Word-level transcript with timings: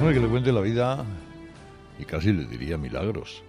Déjame 0.00 0.14
que 0.14 0.20
le 0.20 0.28
cuente 0.28 0.50
la 0.50 0.62
vida, 0.62 1.04
y 1.98 2.06
casi 2.06 2.32
le 2.32 2.46
diría 2.46 2.78
milagros, 2.78 3.42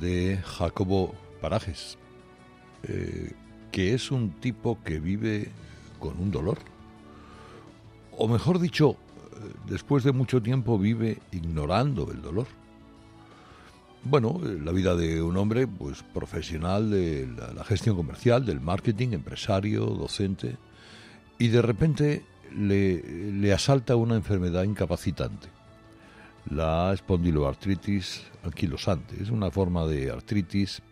de 0.00 0.40
Jacobo 0.44 1.14
Parajes, 1.40 1.96
eh, 2.82 3.30
que 3.70 3.94
es 3.94 4.10
un 4.10 4.32
tipo 4.40 4.82
que 4.84 4.98
vive 4.98 5.52
con 6.00 6.18
un 6.18 6.32
dolor. 6.32 6.58
O 8.18 8.26
mejor 8.26 8.58
dicho, 8.58 8.96
eh, 8.96 9.52
después 9.68 10.02
de 10.02 10.10
mucho 10.10 10.42
tiempo 10.42 10.76
vive 10.76 11.20
ignorando 11.30 12.10
el 12.10 12.20
dolor. 12.20 12.48
Bueno, 14.02 14.40
eh, 14.42 14.58
la 14.60 14.72
vida 14.72 14.96
de 14.96 15.22
un 15.22 15.36
hombre 15.36 15.68
pues 15.68 16.02
profesional 16.02 16.90
de 16.90 17.28
la, 17.54 17.62
gestión 17.62 17.94
comercial, 17.94 18.44
del 18.44 18.60
marketing, 18.60 19.10
empresario, 19.12 19.86
docente, 19.86 20.56
y 21.38 21.46
de 21.46 21.62
repente 21.62 22.24
le 22.56 23.52
asalta 23.52 23.96
una 23.96 24.14
enfermedad 24.14 24.62
incapacitante, 24.62 25.53
la 26.50 26.92
espondiloartritis 26.92 28.24
anquilosante. 28.42 29.22
Es 29.22 29.30
una 29.30 29.50
forma 29.50 29.86
de 29.86 30.10
artritis, 30.10 30.82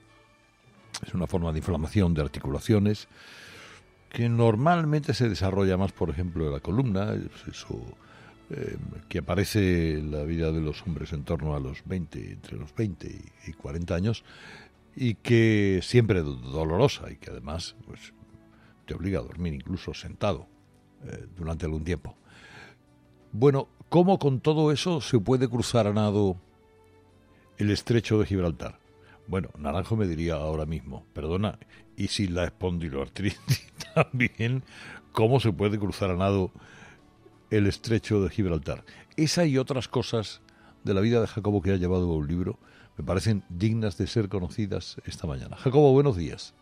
es 1.06 1.14
una 1.14 1.26
forma 1.26 1.52
de 1.52 1.58
inflamación 1.58 2.14
de 2.14 2.22
articulaciones 2.22 3.08
que 4.10 4.28
normalmente 4.28 5.14
se 5.14 5.28
desarrolla 5.28 5.76
más, 5.76 5.92
por 5.92 6.10
ejemplo, 6.10 6.46
en 6.46 6.52
la 6.52 6.60
columna, 6.60 7.14
eso 7.50 7.82
eh, 8.50 8.76
que 9.08 9.20
aparece 9.20 9.98
en 9.98 10.10
la 10.10 10.24
vida 10.24 10.52
de 10.52 10.60
los 10.60 10.82
hombres 10.82 11.14
en 11.14 11.24
torno 11.24 11.56
a 11.56 11.60
los 11.60 11.82
20, 11.86 12.32
entre 12.32 12.58
los 12.58 12.74
20 12.74 13.32
y 13.46 13.52
40 13.52 13.94
años, 13.94 14.24
y 14.94 15.14
que 15.14 15.80
siempre 15.82 16.18
es 16.18 16.24
dolorosa 16.24 17.10
y 17.10 17.16
que 17.16 17.30
además 17.30 17.74
pues, 17.86 18.12
te 18.84 18.94
obliga 18.94 19.20
a 19.20 19.22
dormir 19.22 19.54
incluso 19.54 19.94
sentado 19.94 20.46
eh, 21.06 21.26
durante 21.34 21.64
algún 21.64 21.84
tiempo. 21.84 22.14
Bueno, 23.32 23.68
¿cómo 23.88 24.18
con 24.18 24.40
todo 24.40 24.72
eso 24.72 25.00
se 25.00 25.18
puede 25.18 25.48
cruzar 25.48 25.86
a 25.86 25.92
nado 25.94 26.36
el 27.56 27.70
estrecho 27.70 28.18
de 28.18 28.26
Gibraltar? 28.26 28.78
Bueno, 29.26 29.48
Naranjo 29.56 29.96
me 29.96 30.06
diría 30.06 30.34
ahora 30.34 30.66
mismo, 30.66 31.06
perdona, 31.14 31.58
y 31.96 32.08
si 32.08 32.28
la 32.28 32.44
espondiloartritis 32.44 33.72
también, 33.94 34.62
¿cómo 35.12 35.40
se 35.40 35.50
puede 35.50 35.78
cruzar 35.78 36.10
a 36.10 36.16
nado 36.16 36.50
el 37.50 37.66
estrecho 37.66 38.22
de 38.22 38.28
Gibraltar? 38.28 38.84
Esa 39.16 39.46
y 39.46 39.56
otras 39.56 39.88
cosas 39.88 40.42
de 40.84 40.92
la 40.92 41.00
vida 41.00 41.22
de 41.22 41.26
Jacobo 41.26 41.62
que 41.62 41.72
ha 41.72 41.76
llevado 41.76 42.10
a 42.10 42.16
un 42.16 42.28
libro 42.28 42.58
me 42.98 43.04
parecen 43.04 43.42
dignas 43.48 43.96
de 43.96 44.06
ser 44.08 44.28
conocidas 44.28 45.00
esta 45.06 45.26
mañana. 45.26 45.56
Jacobo, 45.56 45.92
buenos 45.92 46.18
días. 46.18 46.54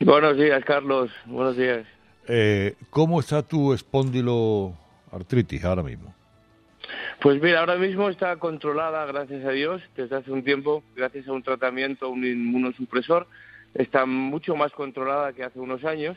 Buenos 0.00 0.38
días, 0.38 0.64
Carlos. 0.64 1.10
Buenos 1.26 1.56
días. 1.56 1.86
Eh, 2.28 2.76
¿Cómo 2.88 3.20
está 3.20 3.42
tu 3.42 3.74
espondiloartritis 5.08 5.64
ahora 5.64 5.82
mismo? 5.82 6.14
Pues 7.20 7.42
mira, 7.42 7.60
ahora 7.60 7.76
mismo 7.76 8.08
está 8.08 8.36
controlada, 8.36 9.04
gracias 9.06 9.44
a 9.44 9.50
Dios, 9.50 9.82
desde 9.96 10.16
hace 10.16 10.30
un 10.30 10.44
tiempo, 10.44 10.84
gracias 10.94 11.26
a 11.26 11.32
un 11.32 11.42
tratamiento, 11.42 12.08
un 12.08 12.24
inmunosupresor, 12.24 13.26
está 13.74 14.06
mucho 14.06 14.54
más 14.54 14.72
controlada 14.72 15.32
que 15.32 15.42
hace 15.42 15.58
unos 15.58 15.84
años. 15.84 16.16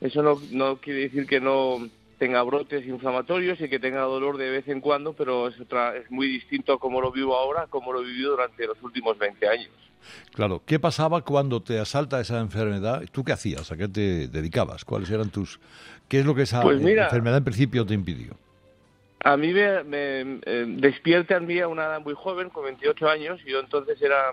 Eso 0.00 0.22
no, 0.22 0.40
no 0.50 0.76
quiere 0.76 1.00
decir 1.00 1.26
que 1.26 1.40
no 1.40 1.88
tenga 2.22 2.40
brotes 2.44 2.86
inflamatorios 2.86 3.60
y 3.60 3.68
que 3.68 3.80
tenga 3.80 4.02
dolor 4.02 4.36
de 4.36 4.48
vez 4.48 4.68
en 4.68 4.80
cuando, 4.80 5.12
pero 5.12 5.48
es, 5.48 5.60
otra, 5.60 5.96
es 5.96 6.08
muy 6.08 6.28
distinto 6.28 6.72
a 6.72 6.78
cómo 6.78 7.00
lo 7.00 7.10
vivo 7.10 7.36
ahora, 7.36 7.62
a 7.62 7.66
cómo 7.66 7.92
lo 7.92 8.00
he 8.00 8.04
vivido 8.04 8.30
durante 8.30 8.64
los 8.64 8.80
últimos 8.80 9.18
20 9.18 9.48
años. 9.48 9.72
Claro, 10.32 10.62
¿qué 10.64 10.78
pasaba 10.78 11.22
cuando 11.22 11.60
te 11.64 11.80
asalta 11.80 12.20
esa 12.20 12.38
enfermedad? 12.38 13.02
¿Tú 13.10 13.24
qué 13.24 13.32
hacías? 13.32 13.72
¿A 13.72 13.76
qué 13.76 13.88
te 13.88 14.28
dedicabas? 14.28 14.84
¿Cuáles 14.84 15.10
eran 15.10 15.30
tus... 15.30 15.58
¿Qué 16.06 16.20
es 16.20 16.24
lo 16.24 16.32
que 16.32 16.42
esa 16.42 16.62
Pues 16.62 16.80
mira, 16.80 17.06
enfermedad 17.06 17.38
en 17.38 17.44
principio 17.44 17.84
te 17.84 17.94
impidió? 17.94 18.36
A 19.24 19.36
mí 19.36 19.52
me, 19.52 19.82
me 19.82 20.20
eh, 20.46 20.64
despierta 20.78 21.38
en 21.38 21.46
mí 21.48 21.58
a 21.58 21.66
una 21.66 21.86
edad 21.86 22.00
muy 22.02 22.14
joven, 22.14 22.50
con 22.50 22.66
28 22.66 23.08
años. 23.08 23.40
Yo 23.44 23.58
entonces 23.58 24.00
era 24.00 24.30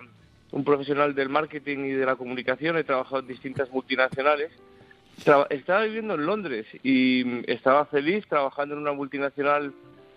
un 0.52 0.62
profesional 0.62 1.12
del 1.16 1.28
marketing 1.28 1.78
y 1.78 1.90
de 1.94 2.06
la 2.06 2.14
comunicación. 2.14 2.76
He 2.76 2.84
trabajado 2.84 3.18
en 3.18 3.26
distintas 3.26 3.68
multinacionales. 3.72 4.52
Estaba 5.50 5.82
viviendo 5.84 6.14
en 6.14 6.24
Londres 6.26 6.66
y 6.82 7.22
mm, 7.24 7.42
estaba 7.46 7.84
feliz 7.86 8.26
trabajando 8.26 8.74
en 8.74 8.80
una 8.80 8.92
multinacional 8.92 9.72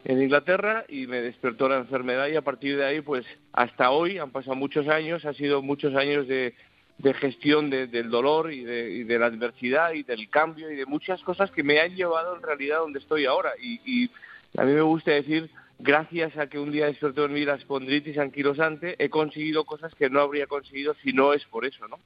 en 0.06 0.22
Inglaterra 0.22 0.86
y 0.88 1.08
me 1.08 1.22
despertó 1.22 1.68
la 1.70 1.78
enfermedad 1.78 2.28
y 2.28 2.36
a 2.36 2.42
partir 2.42 2.78
de 2.78 2.86
ahí, 2.86 3.02
pues 3.02 3.26
hasta 3.54 3.92
hoy, 3.92 4.18
han 4.18 4.32
pasado 4.32 4.56
muchos 4.56 4.88
años, 4.88 5.26
ha 5.26 5.34
sido 5.34 5.62
muchos 5.62 5.96
años 5.96 6.28
de, 6.28 6.54
de 6.98 7.14
gestión 7.14 7.70
de- 7.70 7.88
del 7.88 8.10
dolor 8.10 8.52
y 8.52 8.64
de, 8.64 9.20
la 9.20 9.28
adversidad 9.28 9.94
y 9.94 10.04
del 10.04 10.30
cambio 10.30 10.72
y 10.72 10.76
de 10.76 10.86
muchas 10.86 11.22
cosas 11.24 11.52
que 11.52 11.64
me 11.64 11.80
han 11.80 11.96
llevado 11.96 12.36
en 12.36 12.42
realidad 12.42 12.80
donde 12.80 13.00
estoy 13.00 13.26
ahora. 13.26 13.52
Y, 13.62 14.10
a 14.56 14.64
mí 14.64 14.72
me 14.74 14.82
gusta 14.82 15.12
decir, 15.12 15.50
gracias 15.80 16.38
a 16.38 16.48
que 16.48 16.60
un 16.60 16.72
día 16.72 16.86
despertó 16.86 17.26
en 17.26 17.34
mí 17.34 17.44
la 17.44 17.56
espondilitis 17.56 18.18
anquilosante, 18.20 18.96
he 19.00 19.10
conseguido 19.10 19.66
cosas 19.66 19.94
que 19.96 20.10
no 20.10 20.22
habría 20.22 20.48
conseguido 20.48 20.96
si 21.04 21.12
no 21.12 21.34
es 21.34 21.44
por 21.46 21.66
eso, 21.66 21.88
¿no? 21.88 22.00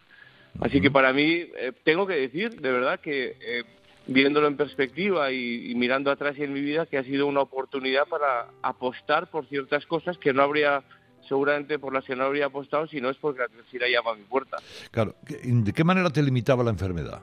Así 0.59 0.81
que 0.81 0.90
para 0.91 1.13
mí, 1.13 1.45
eh, 1.57 1.72
tengo 1.84 2.07
que 2.07 2.16
decir, 2.16 2.59
de 2.59 2.72
verdad, 2.72 3.00
que 3.00 3.38
eh, 3.40 3.63
viéndolo 4.07 4.47
en 4.47 4.57
perspectiva 4.57 5.31
y, 5.31 5.72
y 5.72 5.75
mirando 5.75 6.09
atrás 6.12 6.35
en 6.40 6.53
mi 6.53 6.62
vida, 6.62 6.85
que 6.85 6.97
ha 6.97 7.03
sido 7.03 7.28
una 7.28 7.41
oportunidad 7.41 8.07
para 8.07 8.47
apostar 8.62 9.29
por 9.29 9.45
ciertas 9.47 9.85
cosas 9.85 10.18
que 10.18 10.34
no 10.34 10.41
habría, 10.41 10.84
seguramente 11.28 11.78
por 11.78 11.94
las 11.94 12.06
que 12.06 12.16
no 12.16 12.23
habría 12.23 12.47
apostado, 12.47 12.88
si 12.88 13.00
no 13.01 13.09
es 13.09 13.18
porque 13.18 13.40
la 13.40 13.45
adversidad 13.45 13.88
llama 13.88 14.12
a 14.12 14.16
mi 14.16 14.23
puerta. 14.23 14.57
Claro, 14.91 15.16
¿qué- 15.25 15.40
¿de 15.44 15.73
qué 15.73 15.84
manera 15.84 16.09
te 16.09 16.23
limitaba 16.23 16.63
la 16.63 16.72
enfermedad? 16.72 17.22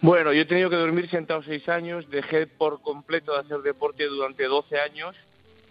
Bueno, 0.00 0.32
yo 0.32 0.42
he 0.42 0.44
tenido 0.44 0.70
que 0.70 0.76
dormir 0.76 1.10
sentado 1.10 1.42
seis 1.42 1.68
años, 1.68 2.08
dejé 2.08 2.46
por 2.46 2.80
completo 2.82 3.32
de 3.32 3.40
hacer 3.40 3.58
deporte 3.58 4.04
durante 4.06 4.44
12 4.44 4.78
años, 4.80 5.14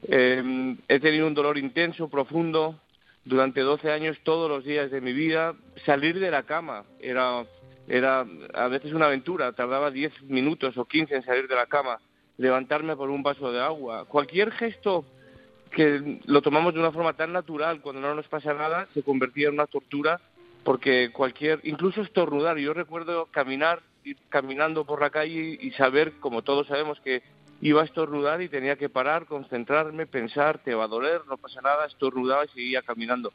Eh, 0.09 0.75
he 0.89 0.99
tenido 0.99 1.25
un 1.25 1.33
dolor 1.33 1.57
intenso, 1.57 2.07
profundo, 2.07 2.79
durante 3.27 3.61
12 3.61 3.91
años, 3.91 4.17
todos 4.23 4.49
los 4.49 4.63
días 4.63 4.89
de 4.89 5.01
mi 5.01 5.13
vida. 5.13 5.53
Salir 5.85 6.19
de 6.19 6.31
la 6.31 6.43
cama 6.43 6.85
era, 6.99 7.45
era 7.87 8.25
a 8.53 8.67
veces 8.67 8.93
una 8.93 9.07
aventura, 9.07 9.51
tardaba 9.51 9.91
10 9.91 10.23
minutos 10.23 10.77
o 10.77 10.85
15 10.85 11.15
en 11.15 11.23
salir 11.23 11.47
de 11.47 11.55
la 11.55 11.67
cama, 11.67 11.99
levantarme 12.37 12.95
por 12.95 13.09
un 13.09 13.23
vaso 13.23 13.51
de 13.51 13.61
agua. 13.61 14.05
Cualquier 14.05 14.51
gesto 14.51 15.05
que 15.71 16.19
lo 16.25 16.41
tomamos 16.41 16.73
de 16.73 16.79
una 16.79 16.91
forma 16.91 17.13
tan 17.13 17.33
natural 17.33 17.81
cuando 17.81 18.01
no 18.01 18.15
nos 18.15 18.27
pasa 18.29 18.53
nada 18.53 18.87
se 18.93 19.03
convertía 19.03 19.49
en 19.49 19.55
una 19.55 19.67
tortura 19.67 20.21
porque 20.63 21.11
cualquier 21.11 21.59
incluso 21.63 22.01
estornudar 22.01 22.57
yo 22.57 22.73
recuerdo 22.73 23.25
caminar 23.25 23.81
ir 24.05 24.15
caminando 24.29 24.85
por 24.85 25.01
la 25.01 25.09
calle 25.09 25.57
y 25.59 25.71
saber 25.71 26.13
como 26.21 26.41
todos 26.41 26.67
sabemos 26.67 27.01
que 27.01 27.21
iba 27.61 27.81
a 27.81 27.85
estornudar 27.85 28.41
y 28.41 28.49
tenía 28.49 28.75
que 28.75 28.89
parar 28.89 29.25
concentrarme 29.25 30.05
pensar 30.05 30.59
te 30.63 30.75
va 30.75 30.85
a 30.85 30.87
doler 30.87 31.21
no 31.27 31.37
pasa 31.37 31.61
nada 31.61 31.85
estornudaba 31.85 32.45
y 32.45 32.49
seguía 32.49 32.81
caminando 32.81 33.33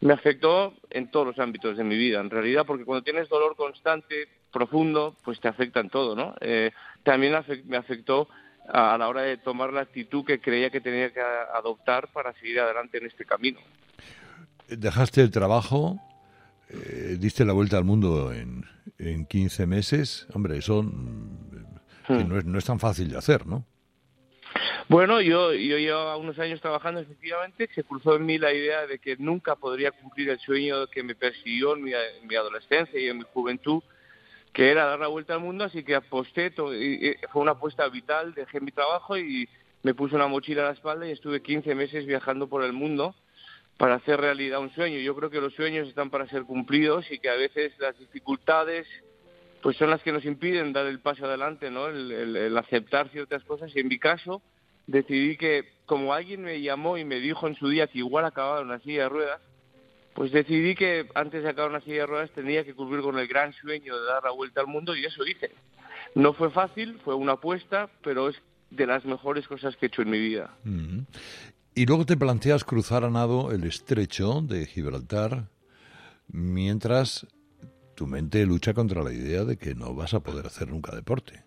me 0.00 0.12
afectó 0.12 0.74
en 0.90 1.10
todos 1.10 1.26
los 1.26 1.38
ámbitos 1.38 1.76
de 1.76 1.84
mi 1.84 1.96
vida 1.96 2.20
en 2.20 2.30
realidad 2.30 2.64
porque 2.66 2.84
cuando 2.84 3.02
tienes 3.02 3.28
dolor 3.28 3.56
constante 3.56 4.28
profundo 4.52 5.16
pues 5.24 5.40
te 5.40 5.48
afecta 5.48 5.80
en 5.80 5.90
todo 5.90 6.14
no 6.14 6.34
Eh, 6.40 6.70
también 7.02 7.34
me 7.66 7.76
afectó 7.76 8.28
a 8.68 8.96
la 8.98 9.08
hora 9.08 9.22
de 9.22 9.36
tomar 9.38 9.72
la 9.72 9.82
actitud 9.82 10.24
que 10.24 10.40
creía 10.40 10.70
que 10.70 10.80
tenía 10.80 11.12
que 11.12 11.20
adoptar 11.20 12.08
para 12.12 12.32
seguir 12.34 12.60
adelante 12.60 12.98
en 12.98 13.06
este 13.06 13.24
camino. 13.24 13.58
Dejaste 14.68 15.20
el 15.20 15.30
trabajo, 15.30 16.00
eh, 16.68 17.16
diste 17.18 17.44
la 17.44 17.52
vuelta 17.52 17.76
al 17.76 17.84
mundo 17.84 18.32
en, 18.32 18.64
en 18.98 19.26
15 19.26 19.66
meses. 19.66 20.26
Hombre, 20.32 20.58
eso 20.58 20.84
mm, 22.08 22.16
que 22.18 22.24
Hmm. 22.24 22.28
no, 22.28 22.38
es, 22.38 22.44
no 22.44 22.58
es 22.58 22.64
tan 22.64 22.78
fácil 22.80 23.10
de 23.10 23.18
hacer, 23.18 23.46
¿no? 23.46 23.64
Bueno, 24.88 25.20
yo, 25.20 25.52
yo 25.54 25.78
llevaba 25.78 26.16
unos 26.16 26.38
años 26.38 26.60
trabajando 26.60 27.00
efectivamente, 27.00 27.68
se 27.74 27.84
cruzó 27.84 28.16
en 28.16 28.26
mí 28.26 28.36
la 28.38 28.52
idea 28.52 28.86
de 28.86 28.98
que 28.98 29.16
nunca 29.16 29.56
podría 29.56 29.90
cumplir 29.92 30.28
el 30.28 30.38
sueño 30.40 30.86
que 30.88 31.02
me 31.02 31.14
persiguió 31.14 31.74
en 31.76 31.84
mi, 31.84 31.92
en 31.94 32.26
mi 32.26 32.34
adolescencia 32.34 33.00
y 33.00 33.08
en 33.08 33.18
mi 33.18 33.24
juventud, 33.32 33.82
que 34.52 34.70
era 34.70 34.84
dar 34.84 34.98
la 34.98 35.06
vuelta 35.06 35.32
al 35.34 35.40
mundo, 35.40 35.64
así 35.64 35.82
que 35.84 35.94
aposté, 35.94 36.50
to- 36.50 36.74
y- 36.74 37.08
y 37.10 37.14
fue 37.32 37.40
una 37.42 37.52
apuesta 37.52 37.88
vital, 37.88 38.34
dejé 38.34 38.60
mi 38.60 38.72
trabajo 38.72 39.16
y 39.16 39.48
me 39.82 39.94
puse 39.94 40.14
una 40.16 40.26
mochila 40.26 40.62
a 40.62 40.66
la 40.66 40.72
espalda 40.72 41.08
y 41.08 41.12
estuve 41.12 41.40
15 41.40 41.74
meses 41.74 42.04
viajando 42.04 42.48
por 42.48 42.62
el 42.62 42.72
mundo 42.74 43.14
para 43.78 43.94
hacer 43.94 44.20
realidad 44.20 44.60
un 44.60 44.74
sueño. 44.74 44.98
Yo 44.98 45.16
creo 45.16 45.30
que 45.30 45.40
los 45.40 45.54
sueños 45.54 45.88
están 45.88 46.10
para 46.10 46.28
ser 46.28 46.42
cumplidos 46.42 47.10
y 47.10 47.18
que 47.18 47.30
a 47.30 47.36
veces 47.36 47.72
las 47.78 47.98
dificultades 47.98 48.86
pues 49.62 49.76
son 49.76 49.90
las 49.90 50.02
que 50.02 50.12
nos 50.12 50.24
impiden 50.24 50.72
dar 50.72 50.86
el 50.86 51.00
paso 51.00 51.24
adelante, 51.24 51.70
¿no? 51.70 51.86
El, 51.86 52.56
aceptar 52.58 53.08
ciertas 53.10 53.44
cosas 53.44 53.70
y 53.74 53.80
en 53.80 53.88
mi 53.88 53.98
caso 53.98 54.42
decidí 54.86 55.36
que 55.36 55.72
como 55.86 56.12
alguien 56.12 56.42
me 56.42 56.60
llamó 56.60 56.98
y 56.98 57.04
me 57.04 57.20
dijo 57.20 57.46
en 57.46 57.54
su 57.54 57.68
día 57.68 57.86
que 57.86 57.98
igual 57.98 58.24
acababa 58.24 58.60
una 58.60 58.80
silla 58.80 59.04
de 59.04 59.08
ruedas, 59.08 59.40
pues 60.14 60.32
decidí 60.32 60.74
que 60.74 61.08
antes 61.14 61.44
de 61.44 61.48
acabar 61.48 61.70
una 61.70 61.80
silla 61.80 62.00
de 62.00 62.06
ruedas 62.06 62.30
tenía 62.32 62.64
que 62.64 62.74
cumplir 62.74 63.02
con 63.02 63.18
el 63.18 63.28
gran 63.28 63.52
sueño 63.52 63.96
de 63.96 64.04
dar 64.04 64.24
la 64.24 64.32
vuelta 64.32 64.60
al 64.60 64.66
mundo 64.66 64.96
y 64.96 65.04
eso 65.04 65.24
hice. 65.24 65.52
No 66.14 66.32
fue 66.32 66.50
fácil, 66.50 66.98
fue 67.04 67.14
una 67.14 67.32
apuesta, 67.32 67.88
pero 68.02 68.28
es 68.28 68.36
de 68.70 68.86
las 68.86 69.04
mejores 69.04 69.46
cosas 69.46 69.76
que 69.76 69.86
he 69.86 69.88
hecho 69.88 70.02
en 70.02 70.10
mi 70.10 70.18
vida. 70.18 70.50
Y 71.74 71.86
luego 71.86 72.04
te 72.04 72.16
planteas 72.16 72.64
cruzar 72.64 73.04
a 73.04 73.10
nado 73.10 73.52
el 73.52 73.64
estrecho 73.64 74.42
de 74.42 74.66
Gibraltar 74.66 75.48
mientras 76.28 77.26
tu 77.94 78.06
mente 78.06 78.44
lucha 78.46 78.74
contra 78.74 79.02
la 79.02 79.12
idea 79.12 79.44
de 79.44 79.56
que 79.56 79.74
no 79.74 79.94
vas 79.94 80.14
a 80.14 80.20
poder 80.20 80.46
hacer 80.46 80.68
nunca 80.68 80.94
deporte. 80.94 81.44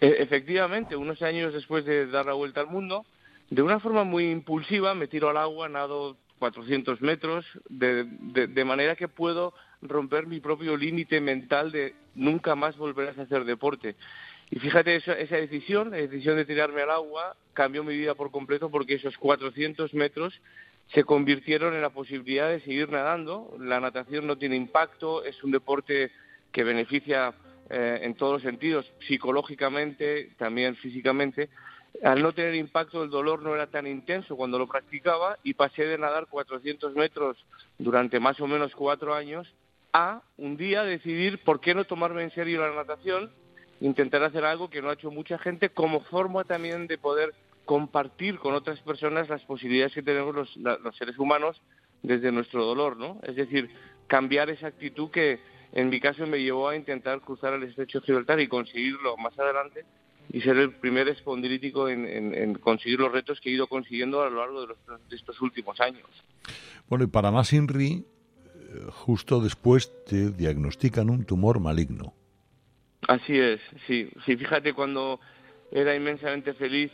E, 0.00 0.16
efectivamente, 0.20 0.96
unos 0.96 1.22
años 1.22 1.52
después 1.52 1.84
de 1.84 2.06
dar 2.06 2.26
la 2.26 2.32
vuelta 2.32 2.60
al 2.60 2.68
mundo, 2.68 3.04
de 3.50 3.62
una 3.62 3.80
forma 3.80 4.04
muy 4.04 4.30
impulsiva 4.30 4.94
me 4.94 5.08
tiro 5.08 5.28
al 5.30 5.36
agua, 5.36 5.68
nado 5.68 6.16
400 6.38 7.00
metros, 7.00 7.46
de, 7.68 8.04
de, 8.04 8.64
manera 8.64 8.96
que 8.96 9.08
puedo 9.08 9.54
romper 9.80 10.26
mi 10.26 10.40
propio 10.40 10.76
límite 10.76 11.20
mental 11.20 11.72
de 11.72 11.94
nunca 12.14 12.54
más 12.54 12.76
volver 12.76 13.08
a 13.08 13.22
hacer 13.22 13.44
deporte. 13.44 13.96
Y 14.50 14.58
fíjate, 14.58 14.96
esa, 14.96 15.14
esa 15.14 15.36
decisión, 15.36 15.90
la 15.90 15.96
decisión 15.96 16.36
de 16.36 16.44
tirarme 16.44 16.82
al 16.82 16.90
agua, 16.90 17.36
cambió 17.52 17.82
mi 17.82 17.96
vida 17.96 18.14
por 18.14 18.30
completo 18.30 18.70
porque 18.70 18.94
esos 18.94 19.16
400 19.16 19.94
metros 19.94 20.40
se 20.92 21.04
convirtieron 21.04 21.74
en 21.74 21.82
la 21.82 21.90
posibilidad 21.90 22.48
de 22.48 22.60
seguir 22.60 22.90
nadando. 22.90 23.56
La 23.58 23.80
natación 23.80 24.26
no 24.26 24.36
tiene 24.36 24.56
impacto, 24.56 25.24
es 25.24 25.42
un 25.42 25.50
deporte 25.50 26.10
que 26.52 26.64
beneficia 26.64 27.34
eh, 27.68 28.00
en 28.02 28.14
todos 28.14 28.34
los 28.34 28.42
sentidos, 28.42 28.90
psicológicamente, 29.06 30.30
también 30.38 30.76
físicamente. 30.76 31.48
Al 32.02 32.22
no 32.22 32.32
tener 32.32 32.54
impacto, 32.54 33.02
el 33.02 33.10
dolor 33.10 33.42
no 33.42 33.54
era 33.54 33.66
tan 33.66 33.86
intenso 33.86 34.36
cuando 34.36 34.58
lo 34.58 34.66
practicaba 34.68 35.38
y 35.42 35.54
pasé 35.54 35.86
de 35.86 35.98
nadar 35.98 36.26
400 36.28 36.94
metros 36.94 37.44
durante 37.78 38.20
más 38.20 38.38
o 38.40 38.46
menos 38.46 38.74
cuatro 38.74 39.14
años 39.14 39.52
a 39.92 40.22
un 40.36 40.56
día 40.56 40.84
decidir 40.84 41.42
por 41.42 41.60
qué 41.60 41.74
no 41.74 41.84
tomarme 41.84 42.22
en 42.22 42.30
serio 42.30 42.60
la 42.60 42.74
natación, 42.74 43.32
intentar 43.80 44.22
hacer 44.22 44.44
algo 44.44 44.68
que 44.68 44.82
no 44.82 44.90
ha 44.90 44.94
hecho 44.94 45.10
mucha 45.10 45.38
gente 45.38 45.70
como 45.70 46.00
forma 46.00 46.44
también 46.44 46.86
de 46.86 46.98
poder 46.98 47.34
compartir 47.66 48.38
con 48.38 48.54
otras 48.54 48.80
personas 48.80 49.28
las 49.28 49.42
posibilidades 49.42 49.92
que 49.92 50.02
tenemos 50.02 50.34
los, 50.34 50.56
los 50.56 50.96
seres 50.96 51.18
humanos 51.18 51.60
desde 52.02 52.32
nuestro 52.32 52.64
dolor, 52.64 52.96
¿no? 52.96 53.20
Es 53.24 53.36
decir, 53.36 53.68
cambiar 54.06 54.48
esa 54.48 54.68
actitud 54.68 55.10
que 55.10 55.40
en 55.72 55.90
mi 55.90 56.00
caso 56.00 56.26
me 56.26 56.38
llevó 56.38 56.68
a 56.68 56.76
intentar 56.76 57.20
cruzar 57.20 57.52
el 57.54 57.64
estrecho 57.64 58.00
de 58.00 58.06
Gibraltar 58.06 58.40
y 58.40 58.48
conseguirlo 58.48 59.16
más 59.16 59.38
adelante 59.38 59.84
y 60.32 60.40
ser 60.40 60.56
el 60.56 60.72
primer 60.72 61.08
espondilítico 61.08 61.88
en, 61.88 62.54
conseguir 62.54 63.00
los 63.00 63.12
retos 63.12 63.40
que 63.40 63.50
he 63.50 63.52
ido 63.52 63.66
consiguiendo 63.66 64.22
a 64.22 64.30
lo 64.30 64.40
largo 64.40 64.66
de, 64.66 64.74
de 65.08 65.16
estos 65.16 65.40
últimos 65.40 65.80
años. 65.80 66.08
Bueno, 66.88 67.04
y 67.04 67.08
para 67.08 67.30
más 67.30 67.52
INRI, 67.52 67.92
eh, 67.94 68.04
justo 68.90 69.40
después 69.40 69.92
te 70.04 70.30
diagnostican 70.30 71.10
un 71.10 71.24
tumor 71.24 71.60
maligno. 71.60 72.14
Así 73.08 73.38
es, 73.38 73.60
sí. 73.86 74.08
Sí, 74.24 74.36
fíjate 74.36 74.72
cuando 74.72 75.20
era 75.70 75.94
inmensamente 75.94 76.54
feliz 76.54 76.90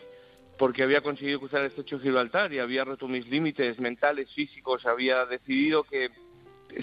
porque 0.63 0.85
había 0.85 1.01
conseguido 1.01 1.41
cruzar 1.41 1.63
el 1.63 1.67
estrecho 1.67 1.99
Gibraltar 1.99 2.53
y 2.53 2.61
había 2.61 2.85
roto 2.85 3.09
mis 3.09 3.27
límites 3.27 3.81
mentales, 3.81 4.33
físicos, 4.33 4.87
había 4.87 5.27
decidido 5.27 5.83
que 5.83 6.09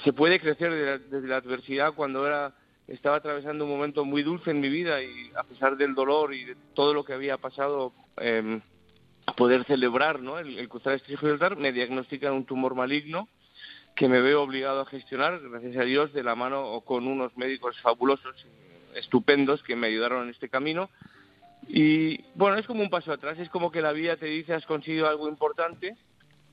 se 0.04 0.12
puede 0.12 0.38
crecer 0.38 1.00
desde 1.10 1.26
la, 1.26 1.38
adversidad 1.38 1.94
cuando 1.94 2.28
era 2.28 2.54
estaba 2.90 3.16
atravesando 3.16 3.64
un 3.64 3.72
momento 3.72 4.04
muy 4.04 4.22
dulce 4.22 4.52
en 4.52 4.60
mi 4.60 4.68
vida 4.68 5.02
y 5.02 5.32
a 5.34 5.44
pesar 5.46 5.78
del 5.78 5.96
dolor 5.96 6.34
y 6.34 6.44
de 6.44 6.58
todo 6.74 6.94
lo 6.94 7.06
que 7.06 7.14
había 7.14 7.38
pasado 7.38 7.94
eh, 8.18 8.60
poder 9.38 9.64
celebrar 9.64 10.20
¿no? 10.20 10.40
el, 10.40 10.68
cruzar 10.68 10.96
este 10.96 11.16
Gibraltar 11.16 11.56
me 11.56 11.72
diagnostican 11.72 12.34
un 12.34 12.44
tumor 12.44 12.76
maligno 12.76 13.30
que 13.96 14.10
me 14.10 14.20
veo 14.20 14.42
obligado 14.42 14.82
a 14.82 14.88
gestionar 14.88 15.40
gracias 15.40 15.78
a 15.78 15.84
Dios 15.84 16.12
de 16.12 16.24
la 16.24 16.36
mano 16.36 16.66
o 16.66 16.82
con 16.82 17.08
unos 17.08 17.38
médicos 17.38 17.80
fabulosos 17.80 18.46
estupendos 18.94 19.64
que 19.64 19.78
me 19.78 19.88
ayudaron 19.88 20.24
en 20.24 20.32
este 20.32 20.50
camino 20.50 20.90
y 21.70 22.26
bueno 22.36 22.58
es 22.58 22.66
como 22.66 22.82
un 22.82 22.90
paso 22.90 23.14
atrás 23.14 23.40
es 23.40 23.50
como 23.50 23.72
que 23.72 23.82
la 23.82 23.94
vida 23.94 24.18
te 24.18 24.26
dice 24.26 24.54
has 24.54 24.66
conseguido 24.66 25.08
algo 25.08 25.30
importante 25.30 25.96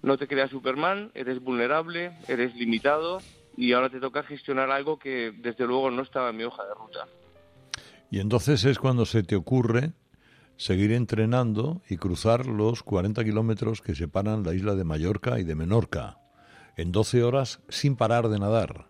no 0.06 0.16
te 0.18 0.28
creas 0.28 0.50
Superman, 0.50 1.10
eres 1.14 1.42
vulnerable, 1.42 2.12
eres 2.28 2.54
limitado 2.54 3.18
y 3.56 3.72
ahora 3.72 3.90
te 3.90 3.98
toca 3.98 4.22
gestionar 4.22 4.70
algo 4.70 5.00
que 5.00 5.32
desde 5.36 5.66
luego 5.66 5.90
no 5.90 6.02
estaba 6.02 6.30
en 6.30 6.36
mi 6.36 6.44
hoja 6.44 6.64
de 6.64 6.74
ruta. 6.74 7.08
Y 8.10 8.20
entonces 8.20 8.64
es 8.64 8.78
cuando 8.78 9.04
se 9.04 9.24
te 9.24 9.34
ocurre 9.34 9.90
seguir 10.56 10.92
entrenando 10.92 11.82
y 11.88 11.96
cruzar 11.96 12.46
los 12.46 12.84
40 12.84 13.24
kilómetros 13.24 13.82
que 13.82 13.96
separan 13.96 14.44
la 14.44 14.54
isla 14.54 14.76
de 14.76 14.84
Mallorca 14.84 15.40
y 15.40 15.42
de 15.42 15.56
Menorca, 15.56 16.18
en 16.76 16.92
12 16.92 17.24
horas 17.24 17.60
sin 17.68 17.96
parar 17.96 18.28
de 18.28 18.38
nadar. 18.38 18.86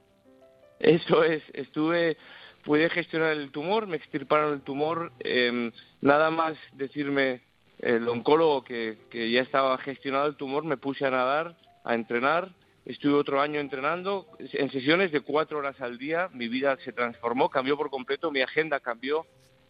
Eso 0.79 1.25
es, 1.25 1.43
estuve, 1.55 2.19
pude 2.67 2.91
gestionar 2.91 3.33
el 3.33 3.53
tumor, 3.53 3.87
me 3.87 3.97
extirparon 3.97 4.53
el 4.53 4.61
tumor, 4.63 5.13
em, 5.21 5.71
nada 6.01 6.31
más 6.31 6.59
decirme 6.73 7.43
el 7.79 8.09
oncólogo 8.09 8.65
que, 8.65 8.99
que 9.09 9.31
ya 9.31 9.43
estaba 9.43 9.79
gestionado 9.79 10.27
el 10.27 10.35
tumor 10.35 10.65
me 10.65 10.77
puse 10.77 11.07
a 11.07 11.11
nadar, 11.11 11.57
a 11.85 11.95
entrenar, 11.95 12.51
estuve 12.85 13.15
otro 13.15 13.41
año 13.41 13.61
entrenando 13.61 14.27
en 14.41 14.69
sesiones 14.73 15.13
de 15.13 15.21
cuatro 15.21 15.59
horas 15.59 15.81
al 15.81 15.97
día, 15.97 16.29
mi 16.33 16.49
vida 16.49 16.77
se 16.85 16.93
transformó, 16.93 17.51
cambió 17.51 17.77
por 17.77 17.89
completo, 17.89 18.33
mi 18.33 18.41
agenda 18.41 18.81
cambió, 18.81 19.27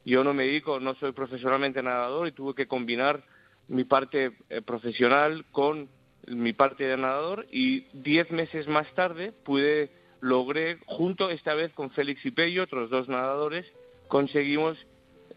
yo 0.07 0.25
no 0.25 0.33
me 0.33 0.45
dedico, 0.45 0.81
no 0.81 0.95
soy 0.95 1.13
profesionalmente 1.13 1.83
nadador 1.83 2.27
y 2.29 2.33
tuve 2.33 2.55
que 2.55 2.67
combinar 2.67 3.23
mi 3.69 3.85
parte 3.85 4.33
eh, 4.49 4.63
profesional 4.63 5.45
con 5.53 5.91
mi 6.29 6.55
parte 6.55 6.85
de 6.85 6.97
nadador 6.97 7.47
y 7.53 7.87
diez 7.93 8.31
meses 8.31 8.67
más 8.69 8.91
tarde 8.95 9.33
pude, 9.33 9.91
logré, 10.27 10.79
junto 10.87 11.31
esta 11.31 11.55
vez 11.55 11.73
con 11.73 11.91
Félix 11.91 12.25
y 12.27 12.31
Pello, 12.31 12.65
otros 12.65 12.91
dos 12.91 13.09
nadadores, 13.09 13.67
conseguimos 14.09 14.77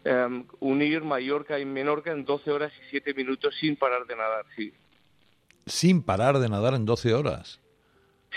Em, 0.02 0.46
unir 0.60 1.02
Mallorca 1.02 1.58
y 1.58 1.66
Menorca 1.66 2.10
en 2.10 2.24
12 2.24 2.50
horas 2.50 2.72
y 2.80 2.90
7 2.90 3.12
minutos 3.12 3.54
sin 3.60 3.76
parar 3.76 4.06
de 4.06 4.16
nadar, 4.16 4.46
sí. 4.56 4.72
Sin 5.66 6.02
parar 6.02 6.38
de 6.38 6.48
nadar 6.48 6.72
en 6.74 6.86
12 6.86 7.12
horas. 7.12 7.60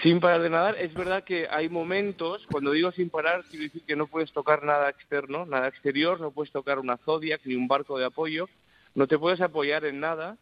Sin 0.01 0.19
parar 0.19 0.41
de 0.41 0.49
nadar, 0.49 0.75
es 0.75 0.93
verdad 0.93 1.23
que 1.23 1.47
hay 1.49 1.69
momentos, 1.69 2.45
cuando 2.51 2.71
digo 2.71 2.91
sin 2.91 3.09
parar, 3.09 3.45
quiero 3.49 3.63
decir 3.63 3.83
que 3.83 3.95
no 3.95 4.07
puedes 4.07 4.33
tocar 4.33 4.63
nada 4.63 4.89
externo, 4.89 5.45
nada 5.45 5.69
exterior, 5.69 6.19
no 6.19 6.31
puedes 6.31 6.51
tocar 6.51 6.79
una 6.79 6.97
Zodiac 6.97 7.41
ni 7.45 7.55
un 7.55 7.67
barco 7.67 7.97
de 7.97 8.05
apoyo, 8.05 8.49
no 8.93 9.07
te 9.07 9.17
puedes 9.17 9.39
apoyar 9.39 9.85
en 9.85 10.01
nada, 10.01 10.37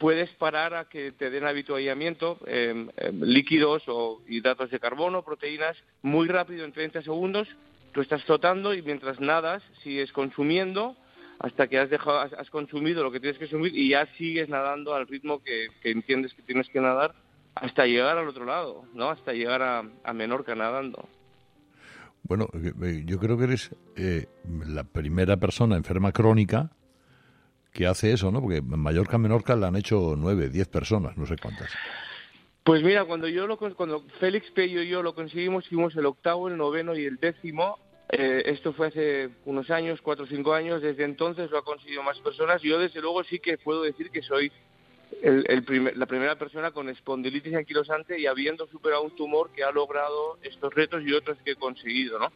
puedes 0.00 0.30
parar 0.30 0.74
a 0.74 0.86
que 0.86 1.12
te 1.12 1.28
den 1.28 1.46
habituallamiento, 1.46 2.38
eh, 2.46 2.88
líquidos 3.12 3.82
o 3.86 4.22
hidratos 4.26 4.70
de 4.70 4.80
carbono, 4.80 5.22
proteínas, 5.22 5.76
muy 6.00 6.26
rápido 6.26 6.64
en 6.64 6.72
30 6.72 7.02
segundos, 7.02 7.46
tú 7.92 8.00
estás 8.00 8.24
flotando 8.24 8.72
y 8.72 8.80
mientras 8.80 9.20
nadas 9.20 9.62
sigues 9.82 10.10
consumiendo 10.12 10.96
hasta 11.38 11.68
que 11.68 11.78
has 11.78 11.90
dejado 11.90 12.18
has, 12.20 12.50
consumido 12.50 13.02
lo 13.02 13.12
que 13.12 13.20
tienes 13.20 13.38
que 13.38 13.44
consumir 13.44 13.76
y 13.76 13.90
ya 13.90 14.06
sigues 14.16 14.48
nadando 14.48 14.94
al 14.94 15.06
ritmo 15.06 15.42
que, 15.42 15.68
entiendes 15.84 16.32
que 16.32 16.42
tienes 16.42 16.68
que 16.70 16.80
nadar 16.80 17.14
hasta 17.54 17.84
llegar 17.84 18.16
al 18.16 18.28
otro 18.28 18.46
lado, 18.46 18.84
¿no? 18.94 19.10
Hasta 19.10 19.34
llegar 19.34 19.60
a, 19.60 19.84
a 20.02 20.12
Menorca 20.14 20.54
nadando. 20.54 21.08
Bueno, 22.22 22.48
eh, 22.54 23.02
yo 23.04 23.18
creo 23.18 23.36
que 23.36 23.44
eres 23.44 23.70
eh, 23.96 24.26
la 24.66 24.84
primera 24.84 25.36
persona 25.36 25.76
enferma 25.76 26.12
crónica 26.12 26.70
que 27.72 27.86
hace 27.86 28.12
eso, 28.12 28.30
¿no? 28.30 28.40
Porque 28.40 28.58
en 28.58 28.78
Mallorca, 28.78 29.18
Menorca 29.18 29.56
la 29.56 29.68
han 29.68 29.76
hecho 29.76 30.14
nueve, 30.16 30.48
diez 30.48 30.68
personas, 30.68 31.16
no 31.16 31.26
sé 31.26 31.36
cuántas. 31.36 31.70
Pues 32.64 32.82
mira, 32.82 33.04
cuando 33.04 33.26
yo 33.28 33.46
lo, 33.46 33.56
cuando 33.56 34.04
Félix 34.18 34.50
Pello 34.50 34.82
y 34.82 34.88
yo 34.88 35.02
lo 35.02 35.14
conseguimos, 35.14 35.68
fuimos 35.68 35.96
el 35.96 36.06
octavo, 36.06 36.48
el 36.48 36.56
noveno 36.56 36.96
y 36.96 37.04
el 37.04 37.16
décimo. 37.16 37.78
Eh, 38.12 38.42
esto 38.46 38.72
fue 38.72 38.88
hace 38.88 39.30
unos 39.44 39.70
años, 39.70 40.00
cuatro 40.02 40.24
o 40.24 40.28
cinco 40.28 40.52
años. 40.52 40.82
Desde 40.82 41.04
entonces 41.04 41.50
lo 41.50 41.58
ha 41.58 41.64
conseguido 41.64 42.02
más 42.02 42.18
personas. 42.20 42.60
Yo 42.60 42.78
desde 42.78 43.00
luego 43.00 43.24
sí 43.24 43.38
que 43.38 43.56
puedo 43.56 43.82
decir 43.82 44.10
que 44.10 44.20
soy 44.20 44.52
el, 45.22 45.44
la 45.96 46.06
primera 46.06 46.36
persona 46.36 46.70
con 46.70 46.88
espondilitis 46.88 47.54
anquilosante 47.54 48.18
y 48.18 48.26
habiendo 48.26 48.66
superado 48.66 49.02
un 49.02 49.16
tumor 49.16 49.50
que 49.50 49.64
ha 49.64 49.70
logrado 49.70 50.38
estos 50.42 50.74
retos 50.74 51.02
y 51.04 51.12
otros 51.12 51.38
que 51.44 51.52
he 51.52 51.56
conseguido, 51.56 52.18
¿no? 52.18 52.32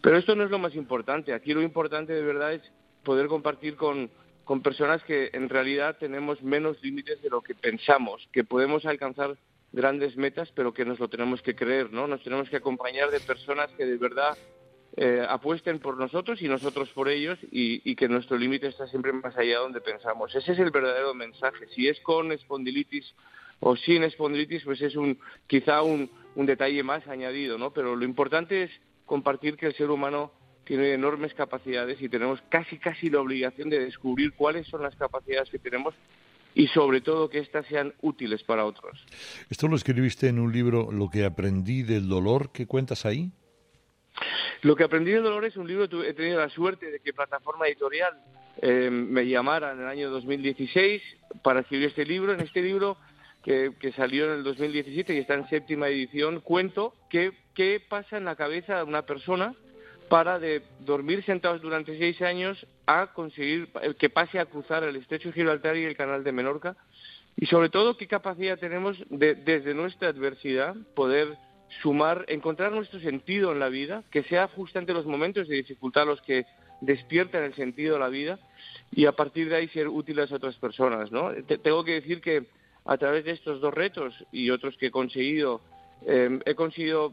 Pero 0.00 0.16
esto 0.16 0.34
no 0.34 0.44
es 0.44 0.50
lo 0.50 0.58
más 0.58 0.74
importante. 0.74 1.32
Aquí 1.32 1.54
lo 1.54 1.62
importante 1.62 2.12
de 2.12 2.22
verdad 2.22 2.54
es 2.54 2.62
poder 3.04 3.28
compartir 3.28 3.76
con, 3.76 4.10
con 4.48 4.62
personas 4.62 5.04
que 5.04 5.28
en 5.34 5.50
realidad 5.50 5.98
tenemos 6.00 6.42
menos 6.42 6.82
límites 6.82 7.20
de 7.20 7.28
lo 7.28 7.42
que 7.42 7.54
pensamos, 7.54 8.26
que 8.32 8.44
podemos 8.44 8.86
alcanzar 8.86 9.36
grandes 9.72 10.16
metas, 10.16 10.50
pero 10.54 10.72
que 10.72 10.86
nos 10.86 10.98
lo 10.98 11.08
tenemos 11.08 11.42
que 11.42 11.54
creer, 11.54 11.92
¿no? 11.92 12.06
Nos 12.06 12.22
tenemos 12.22 12.48
que 12.48 12.56
acompañar 12.56 13.10
de 13.10 13.20
personas 13.20 13.70
que 13.72 13.84
de 13.84 13.98
verdad 13.98 14.38
eh, 14.96 15.22
apuesten 15.28 15.80
por 15.80 15.98
nosotros 15.98 16.40
y 16.40 16.48
nosotros 16.48 16.88
por 16.94 17.10
ellos 17.10 17.38
y, 17.50 17.94
que 17.94 18.08
nuestro 18.08 18.38
límite 18.38 18.68
está 18.68 18.86
siempre 18.86 19.12
más 19.12 19.36
allá 19.36 19.50
de 19.50 19.64
donde 19.64 19.82
pensamos. 19.82 20.34
Ese 20.34 20.52
es 20.52 20.58
el 20.60 20.70
verdadero 20.70 21.12
mensaje. 21.12 21.66
Si 21.74 21.86
es 21.86 22.00
con 22.00 22.32
espondilitis 22.32 23.14
o 23.60 23.76
sin 23.76 24.02
espondilitis, 24.02 24.64
pues 24.64 24.80
es 24.80 24.96
un 24.96 25.18
quizá 25.46 25.82
un, 25.82 26.10
un 26.36 26.46
detalle 26.46 26.82
más 26.82 27.06
añadido, 27.06 27.58
¿no? 27.58 27.74
Pero 27.74 27.94
lo 27.94 28.04
importante 28.06 28.62
es 28.62 28.70
compartir 29.04 29.58
que 29.58 29.66
el 29.66 29.74
ser 29.74 29.90
humano 29.90 30.32
tiene 30.68 30.92
enormes 30.92 31.32
capacidades 31.32 32.00
y 32.02 32.10
tenemos 32.10 32.42
casi 32.50 32.76
casi 32.76 33.08
la 33.08 33.20
obligación 33.20 33.70
de 33.70 33.80
descubrir 33.80 34.34
cuáles 34.34 34.66
son 34.66 34.82
las 34.82 34.94
capacidades 34.96 35.48
que 35.48 35.58
tenemos 35.58 35.94
y 36.54 36.66
sobre 36.68 37.00
todo 37.00 37.30
que 37.30 37.38
éstas 37.38 37.64
sean 37.68 37.94
útiles 38.02 38.42
para 38.42 38.66
otros. 38.66 39.02
Esto 39.48 39.66
lo 39.66 39.76
escribiste 39.76 40.28
en 40.28 40.38
un 40.38 40.52
libro, 40.52 40.92
Lo 40.92 41.08
que 41.08 41.24
aprendí 41.24 41.82
del 41.84 42.06
dolor, 42.06 42.52
¿qué 42.52 42.66
cuentas 42.66 43.06
ahí? 43.06 43.30
Lo 44.60 44.76
que 44.76 44.84
aprendí 44.84 45.10
del 45.12 45.22
dolor 45.22 45.46
es 45.46 45.56
un 45.56 45.66
libro, 45.66 45.84
he 46.04 46.12
tenido 46.12 46.38
la 46.38 46.50
suerte 46.50 46.90
de 46.90 47.00
que 47.00 47.14
Plataforma 47.14 47.66
Editorial 47.66 48.12
eh, 48.60 48.90
me 48.90 49.26
llamara 49.26 49.72
en 49.72 49.80
el 49.80 49.86
año 49.86 50.10
2016 50.10 51.00
para 51.42 51.60
escribir 51.60 51.88
este 51.88 52.04
libro. 52.04 52.34
En 52.34 52.40
este 52.40 52.60
libro, 52.60 52.98
que, 53.42 53.72
que, 53.80 53.92
salió 53.92 54.26
en 54.26 54.40
el 54.40 54.44
2017 54.44 55.14
y 55.14 55.18
está 55.18 55.32
en 55.32 55.48
séptima 55.48 55.88
edición, 55.88 56.40
cuento 56.40 56.92
qué, 57.08 57.32
qué 57.54 57.80
pasa 57.88 58.18
en 58.18 58.26
la 58.26 58.36
cabeza 58.36 58.76
de 58.76 58.82
una 58.82 59.06
persona 59.06 59.54
para 60.08 60.38
de 60.38 60.62
dormir 60.80 61.24
sentados 61.24 61.60
durante 61.60 61.98
seis 61.98 62.20
años 62.22 62.66
a 62.86 63.12
conseguir 63.12 63.68
que 63.98 64.10
pase 64.10 64.38
a 64.38 64.46
cruzar 64.46 64.84
el 64.84 64.96
estrecho 64.96 65.28
de 65.28 65.34
Gibraltar 65.34 65.76
y 65.76 65.84
el 65.84 65.96
canal 65.96 66.24
de 66.24 66.32
Menorca. 66.32 66.76
Y 67.36 67.46
sobre 67.46 67.68
todo, 67.68 67.96
qué 67.96 68.06
capacidad 68.06 68.58
tenemos 68.58 68.96
de, 69.10 69.34
desde 69.34 69.74
nuestra 69.74 70.08
adversidad, 70.08 70.74
poder 70.94 71.36
sumar, 71.82 72.24
encontrar 72.28 72.72
nuestro 72.72 72.98
sentido 73.00 73.52
en 73.52 73.60
la 73.60 73.68
vida, 73.68 74.02
que 74.10 74.24
sea 74.24 74.48
justamente 74.48 74.92
los 74.92 75.06
momentos 75.06 75.46
de 75.48 75.56
dificultad 75.56 76.06
los 76.06 76.20
que 76.22 76.46
despiertan 76.80 77.44
el 77.44 77.54
sentido 77.54 77.94
de 77.94 78.00
la 78.00 78.08
vida 78.08 78.38
y 78.92 79.06
a 79.06 79.12
partir 79.12 79.48
de 79.48 79.56
ahí 79.56 79.68
ser 79.68 79.88
útiles 79.88 80.30
a 80.32 80.36
otras 80.36 80.56
personas. 80.56 81.12
¿no? 81.12 81.30
tengo 81.62 81.84
que 81.84 81.94
decir 81.94 82.20
que 82.20 82.46
a 82.84 82.96
través 82.96 83.24
de 83.24 83.32
estos 83.32 83.60
dos 83.60 83.74
retos 83.74 84.14
y 84.32 84.50
otros 84.50 84.76
que 84.76 84.86
he 84.86 84.90
conseguido, 84.90 85.60
eh, 86.06 86.38
he 86.46 86.54
conseguido, 86.54 87.12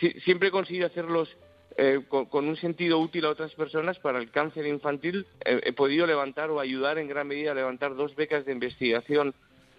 eh, 0.00 0.20
siempre 0.24 0.48
he 0.48 0.50
conseguido 0.50 0.86
hacerlos 0.86 1.28
eh, 1.76 2.00
con, 2.08 2.48
un 2.48 2.56
sentido 2.56 2.98
útil 2.98 3.24
a 3.24 3.30
otras 3.30 3.54
personas 3.54 3.98
para 3.98 4.18
el 4.18 4.30
cáncer 4.30 4.66
infantil. 4.66 5.26
he 5.44 5.72
podido 5.72 6.06
levantar 6.06 6.50
o 6.50 6.60
ayudar 6.60 6.98
en 6.98 7.08
gran 7.08 7.28
medida 7.28 7.52
a 7.52 7.54
levantar 7.54 7.94
dos 7.94 8.14
becas 8.14 8.44
de 8.44 8.52
investigación 8.52 9.34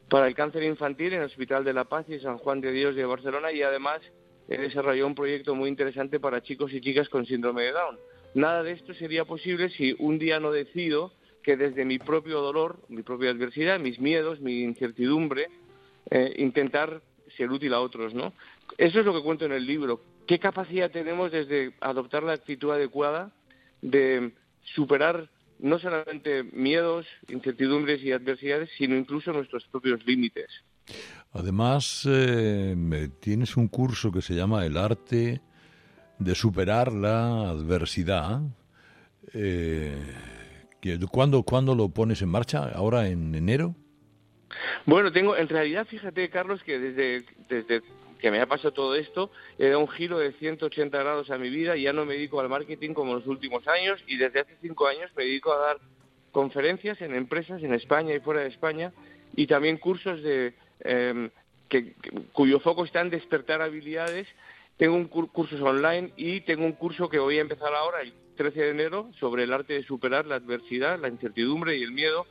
para 0.09 0.27
el 0.27 0.35
cáncer 0.35 0.63
infantil 0.63 1.13
en 1.13 1.21
el 1.21 1.25
Hospital 1.25 1.63
de 1.63 1.73
la 1.73 1.85
Paz 1.85 2.07
y 2.09 2.19
San 2.19 2.37
Juan 2.37 2.61
de 2.61 2.71
Dios 2.71 2.95
de 2.95 3.05
Barcelona 3.05 3.51
y 3.51 3.61
además 3.61 4.01
he 4.47 4.57
desarrollado 4.57 5.07
un 5.07 5.15
proyecto 5.15 5.55
muy 5.55 5.69
interesante 5.69 6.19
para 6.19 6.41
chicos 6.41 6.73
y 6.73 6.81
chicas 6.81 7.09
con 7.09 7.25
síndrome 7.25 7.63
de 7.63 7.71
Down. 7.71 7.97
Nada 8.35 8.63
de 8.63 8.71
esto 8.71 8.93
sería 8.93 9.25
posible 9.25 9.69
si 9.69 9.95
un 9.99 10.19
día 10.19 10.39
no 10.39 10.51
decido 10.51 11.13
que 11.43 11.57
desde 11.57 11.85
mi 11.85 11.99
propio 11.99 12.41
dolor, 12.41 12.79
mi 12.89 13.03
propia 13.03 13.29
adversidad, 13.29 13.79
mis 13.79 13.99
miedos, 13.99 14.39
mi 14.39 14.61
incertidumbre, 14.61 15.49
eh, 16.09 16.33
intentar 16.37 17.01
ser 17.37 17.51
útil 17.51 17.73
a 17.73 17.81
otros, 17.81 18.13
¿no? 18.13 18.33
Eso 18.77 18.99
es 18.99 19.05
lo 19.05 19.13
que 19.13 19.21
cuento 19.21 19.45
en 19.45 19.51
el 19.51 19.65
libro. 19.65 20.01
¿Qué 20.27 20.39
capacidad 20.39 20.91
tenemos 20.91 21.31
desde 21.31 21.73
adoptar 21.81 22.23
la 22.23 22.33
actitud 22.33 22.71
adecuada 22.71 23.31
de 23.81 24.31
superar 24.75 25.29
no 25.59 25.79
solamente 25.79 26.43
miedos, 26.43 27.05
incertidumbres 27.27 28.01
y 28.03 28.11
adversidades, 28.11 28.69
sino 28.77 28.95
incluso 28.95 29.31
nuestros 29.31 29.65
propios 29.65 30.05
límites? 30.05 30.47
Además, 31.31 32.07
eh, 32.09 32.75
tienes 33.19 33.57
un 33.57 33.67
curso 33.67 34.11
que 34.11 34.21
se 34.21 34.35
llama 34.35 34.65
El 34.65 34.77
arte 34.77 35.41
de 36.19 36.35
superar 36.35 36.91
la 36.91 37.49
adversidad. 37.49 38.41
Eh, 39.33 39.97
¿cuándo, 41.11 41.43
¿Cuándo 41.43 41.75
lo 41.75 41.89
pones 41.89 42.21
en 42.21 42.29
marcha? 42.29 42.69
¿Ahora 42.69 43.07
en 43.07 43.33
enero? 43.35 43.75
Bueno, 44.85 45.11
tengo, 45.11 45.35
en 45.35 45.49
realidad, 45.49 45.87
fíjate, 45.87 46.29
Carlos, 46.29 46.61
que 46.63 46.77
desde, 46.77 47.25
desde 47.49 47.81
que 48.23 48.31
me 48.31 48.39
ha 48.39 48.45
pasado 48.45 48.71
todo 48.71 48.95
esto, 48.95 49.31
he 49.59 49.67
dado 49.67 49.81
un 49.81 49.89
giro 49.89 50.17
de 50.17 50.31
180 50.31 50.97
grados 50.97 51.29
a 51.29 51.37
mi 51.37 51.49
vida, 51.49 51.75
ya 51.75 51.91
no 51.91 52.05
me 52.05 52.13
dedico 52.13 52.39
al 52.39 52.47
marketing 52.47 52.93
como 52.93 53.11
en 53.11 53.17
los 53.17 53.27
últimos 53.27 53.67
años 53.67 54.01
y 54.07 54.15
desde 54.15 54.39
hace 54.39 54.55
cinco 54.61 54.87
años 54.87 55.11
me 55.17 55.25
dedico 55.25 55.51
a 55.51 55.57
dar 55.57 55.77
conferencias 56.31 57.01
en 57.01 57.15
empresas 57.15 57.61
en 57.61 57.73
España 57.73 58.15
y 58.15 58.21
fuera 58.21 58.39
de 58.39 58.47
España 58.47 58.93
y 59.35 59.45
también 59.45 59.77
cursos 59.77 60.23
de 60.23 60.53
em, 60.85 61.31
que, 61.67 61.95
cuyo 62.31 62.61
foco 62.61 62.85
está 62.85 63.01
en 63.01 63.09
despertar 63.09 63.61
habilidades 63.61 64.25
tengo 64.77 64.95
un 64.95 65.09
curso 65.09 65.61
online 65.61 66.13
y 66.15 66.39
tengo 66.41 66.63
un 66.63 66.71
curso 66.71 67.09
que 67.09 67.19
voy 67.19 67.39
a 67.39 67.41
empezar 67.41 67.75
ahora, 67.75 68.03
el 68.03 68.13
13 68.37 68.57
de 68.57 68.69
enero, 68.69 69.11
sobre 69.19 69.43
el 69.43 69.51
arte 69.51 69.73
de 69.73 69.83
superar 69.83 70.25
la 70.25 70.35
adversidad, 70.35 70.97
la 70.97 71.09
incertidumbre 71.09 71.75
y 71.75 71.83
el 71.83 71.91
miedo. 71.91 72.25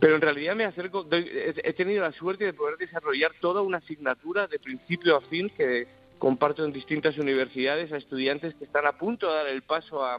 Pero 0.00 0.16
en 0.16 0.20
realidad 0.20 0.56
me 0.56 0.64
acerco, 0.64 1.06
he 1.10 1.72
tenido 1.74 2.02
la 2.02 2.12
suerte 2.12 2.44
de 2.44 2.52
poder 2.52 2.76
desarrollar 2.76 3.32
toda 3.40 3.62
una 3.62 3.78
asignatura 3.78 4.48
de 4.48 4.58
principio 4.58 5.16
a 5.16 5.20
fin 5.20 5.48
que 5.50 5.86
comparto 6.18 6.64
en 6.64 6.72
distintas 6.72 7.18
universidades 7.18 7.92
a 7.92 7.96
estudiantes 7.96 8.54
que 8.54 8.64
están 8.64 8.86
a 8.86 8.92
punto 8.92 9.28
de 9.28 9.34
dar 9.34 9.46
el 9.48 9.62
paso 9.62 10.04
a, 10.04 10.18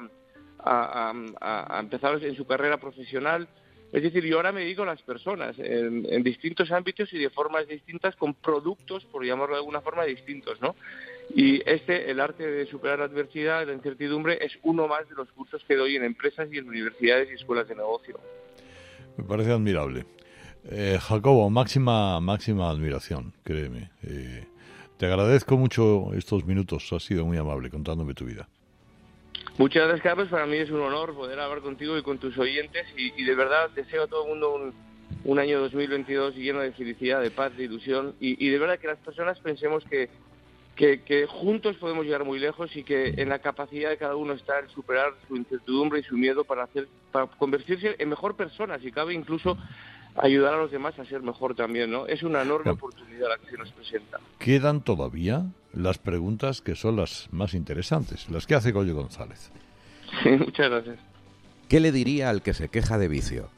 empezar 1.80 2.24
en 2.24 2.36
su 2.36 2.46
carrera 2.46 2.78
profesional. 2.78 3.48
Es 3.92 4.02
decir, 4.02 4.26
yo 4.26 4.38
ahora 4.38 4.52
me 4.52 4.62
dedico 4.62 4.84
a 4.84 4.88
las 4.88 5.02
personas 5.02 5.58
en, 5.60 6.06
en, 6.10 6.24
distintos 6.24 6.72
ámbitos 6.72 7.14
y 7.14 7.20
de 7.20 7.30
formas 7.30 7.68
distintas 7.68 8.16
con 8.16 8.34
productos, 8.34 9.06
por 9.06 9.24
llamarlo 9.24 9.56
de 9.56 9.60
alguna 9.60 9.82
forma, 9.82 10.04
distintos, 10.04 10.60
¿no? 10.62 10.76
Y 11.36 11.62
este, 11.70 12.12
el 12.12 12.20
arte 12.20 12.46
de 12.46 12.66
superar 12.66 13.00
la 13.00 13.06
adversidad, 13.06 13.66
la 13.66 13.74
incertidumbre, 13.74 14.44
es 14.44 14.58
uno 14.64 14.88
más 14.88 15.08
de 15.10 15.16
los 15.16 15.32
cursos 15.32 15.64
que 15.68 15.76
doy 15.76 15.96
en 15.96 16.04
empresas 16.04 16.50
y 16.52 16.58
en 16.58 16.68
universidades 16.68 17.30
y 17.32 17.36
escuelas 17.36 17.68
de 17.68 17.76
negocio. 17.76 18.20
Me 19.18 19.24
parece 19.24 19.52
admirable. 19.52 20.06
Eh, 20.66 20.98
Jacobo, 21.02 21.50
máxima, 21.50 22.20
máxima 22.20 22.70
admiración, 22.70 23.34
créeme. 23.44 23.92
Eh, 24.04 24.46
te 24.98 25.06
agradezco 25.06 25.58
mucho 25.58 26.14
estos 26.14 26.46
minutos, 26.46 26.92
has 26.94 27.04
sido 27.04 27.26
muy 27.26 27.38
amable 27.38 27.70
contándome 27.70 28.14
tu 28.14 28.26
vida. 28.26 28.48
Muchas 29.58 29.84
gracias, 29.84 30.02
Carlos. 30.02 30.30
Para 30.30 30.46
mí 30.46 30.58
es 30.58 30.72
un 30.72 30.82
honor 30.82 31.14
poder 31.14 31.40
hablar 31.40 31.62
contigo 31.62 31.98
y 31.98 32.02
con 32.02 32.18
tus 32.18 32.38
oyentes 32.38 32.88
y, 32.98 33.24
de 33.24 33.36
verdad 33.36 33.70
deseo 33.76 34.04
a 34.04 34.08
todo 34.08 34.24
el 34.24 34.30
mundo 34.30 34.56
un, 34.56 34.74
un, 35.26 35.40
año 35.40 35.60
2022 35.60 36.36
lleno 36.36 36.62
de 36.62 36.72
felicidad, 36.72 37.22
de 37.22 37.30
paz, 37.30 37.56
de 37.56 37.66
ilusión 37.66 38.16
y 38.20 38.50
de 38.50 38.58
verdad 38.58 38.80
que 38.80 38.88
las 38.88 38.98
personas 38.98 39.40
pensemos 39.42 39.84
que 39.86 40.10
que, 40.76 41.28
juntos 41.30 41.78
podemos 41.78 42.06
llegar 42.06 42.24
muy 42.24 42.40
lejos 42.40 42.76
y 42.76 42.84
que 42.84 43.14
en 43.18 43.30
la 43.30 43.40
capacidad 43.40 43.90
de 43.90 43.98
cada 43.98 44.16
uno 44.16 44.34
está 44.34 44.60
el 44.60 44.70
superar 44.70 45.14
su 45.28 45.36
incertidumbre 45.36 46.00
y 46.00 46.04
su 46.04 46.18
miedo 46.18 46.44
para 46.44 46.64
hacer 46.64 46.88
para 47.12 47.28
convertirse 47.28 47.96
en 48.00 48.10
mejor 48.10 48.36
persona, 48.36 48.80
si 48.80 48.92
cabe 48.92 49.14
incluso 49.14 49.58
ayudar 50.16 50.56
a 50.56 50.58
los 50.58 50.72
demás 50.72 50.98
a 50.98 51.06
ser 51.06 51.22
mejor 51.22 51.56
también, 51.56 51.92
¿no? 51.92 52.08
Es 52.08 52.24
una 52.24 52.42
enorme 52.42 52.72
oportunidad 52.72 53.30
la 53.30 53.38
que 53.38 53.52
se 53.52 53.58
nos 53.58 53.72
presenta. 53.72 54.20
Quedan 54.40 54.82
todavía 54.82 55.46
las 55.74 55.98
preguntas 55.98 56.62
que 56.62 56.76
son 56.76 56.96
las 56.96 57.30
más 57.32 57.54
interesantes, 57.54 58.30
las 58.30 58.48
que 58.48 58.56
hace 58.56 58.72
Goyo 58.72 58.96
González. 58.96 59.52
Sí, 60.24 60.30
muchas 60.30 60.70
gracias. 60.70 61.00
¿Qué 61.68 61.80
le 61.80 61.92
diría 61.92 62.30
al 62.30 62.42
que 62.42 62.54
se 62.54 62.70
queja 62.70 62.98
de 62.98 63.08
vicio? 63.08 63.50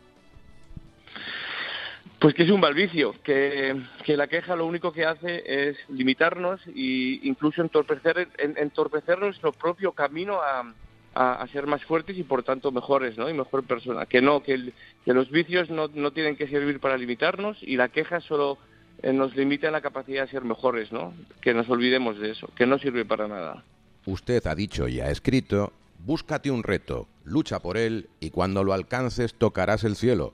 Pues 2.25 2.33
que 2.33 2.41
es 2.41 2.49
un 2.49 2.59
malvicio, 2.59 3.13
que, 3.21 3.79
que, 4.03 4.17
la 4.17 4.25
queja 4.25 4.55
lo 4.55 4.65
único 4.65 4.91
que 4.91 5.05
hace 5.05 5.43
es 5.45 5.77
limitarnos 5.89 6.59
e 6.65 7.19
incluso 7.21 7.61
entorpecer, 7.61 8.29
entorpecer 8.39 9.19
nuestro 9.19 9.51
propio 9.51 9.91
camino 9.91 10.39
a, 10.41 10.73
a, 11.13 11.47
ser 11.49 11.67
más 11.67 11.85
fuertes 11.85 12.17
y 12.17 12.23
por 12.23 12.41
tanto 12.41 12.71
mejores, 12.71 13.15
¿no? 13.15 13.29
Y 13.29 13.33
mejor 13.35 13.63
persona. 13.65 14.07
Que 14.07 14.23
no, 14.23 14.41
que, 14.41 14.73
los 15.05 15.29
vicios 15.29 15.69
no, 15.69 15.87
no, 15.93 16.09
tienen 16.13 16.35
que 16.35 16.47
servir 16.47 16.79
para 16.79 16.97
limitarnos 16.97 17.61
y 17.61 17.77
la 17.77 17.89
queja 17.89 18.19
solo 18.21 18.57
eh, 19.03 19.13
nos 19.13 19.35
limita 19.35 19.67
en 19.67 19.73
la 19.73 19.81
capacidad 19.81 20.23
de 20.23 20.31
ser 20.31 20.45
mejores, 20.45 20.91
¿no? 20.91 21.13
Que 21.41 21.53
nos 21.53 21.69
olvidemos 21.69 22.17
de 22.17 22.31
eso, 22.31 22.49
que 22.55 22.65
no 22.65 22.79
sirve 22.79 23.05
para 23.05 23.27
nada. 23.27 23.63
Usted 24.07 24.47
ha 24.47 24.55
dicho 24.55 24.87
y 24.87 24.99
ha 24.99 25.11
escrito, 25.11 25.73
búscate 25.99 26.49
un 26.49 26.63
reto, 26.63 27.07
lucha 27.23 27.59
por 27.59 27.77
él 27.77 28.09
y 28.19 28.31
cuando 28.31 28.63
lo 28.63 28.73
alcances 28.73 29.35
tocarás 29.35 29.83
el 29.83 29.95
cielo. 29.95 30.33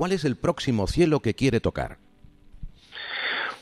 ¿Cuál 0.00 0.12
es 0.12 0.24
el 0.24 0.36
próximo 0.36 0.86
cielo 0.86 1.20
que 1.20 1.34
quiere 1.34 1.60
tocar? 1.60 1.98